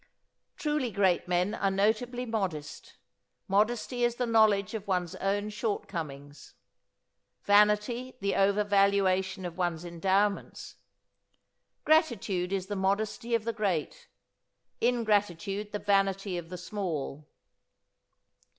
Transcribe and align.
Truly 0.57 0.89
great 0.89 1.27
men 1.27 1.53
are 1.53 1.69
notably 1.69 2.25
modest. 2.25 2.97
Modesty 3.47 4.03
is 4.03 4.15
the 4.15 4.25
knowledge 4.25 4.73
of 4.73 4.87
one's 4.87 5.13
own 5.17 5.51
shortcomings. 5.51 6.55
Vanity, 7.43 8.15
the 8.19 8.31
overvaluation 8.33 9.45
of 9.45 9.59
one's 9.59 9.85
endowments. 9.85 10.77
Gratitude 11.85 12.51
is 12.51 12.65
the 12.65 12.75
modesty 12.75 13.35
of 13.35 13.43
the 13.43 13.53
great; 13.53 14.07
ingratitude 14.81 15.71
the 15.71 15.77
vanity 15.77 16.35
of 16.35 16.49
the 16.49 16.57
small. 16.57 17.27